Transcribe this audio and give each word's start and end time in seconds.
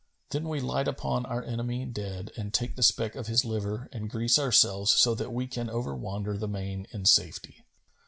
Then 0.31 0.49
we 0.49 0.59
light 0.59 0.87
upon 0.87 1.27
our 1.27 1.43
enemy 1.43 1.85
dead 1.85 2.31
and 2.35 2.51
take 2.51 2.75
the 2.75 2.81
speck 2.81 3.15
of 3.15 3.27
his 3.27 3.45
liver 3.45 3.87
and 3.91 4.09
grease 4.09 4.39
ourselves 4.39 4.91
so 4.91 5.13
that 5.13 5.31
we 5.31 5.45
can 5.45 5.69
over 5.69 5.95
wander 5.95 6.35
the 6.39 6.47
main 6.47 6.87
in 6.91 7.05
safety. 7.05 7.63